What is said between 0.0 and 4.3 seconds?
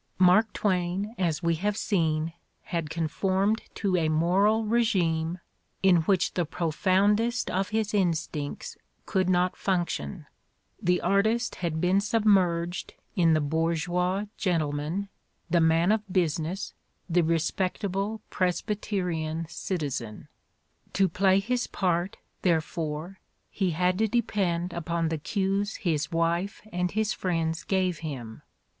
Mark Twain, as we have seen, had conformed to a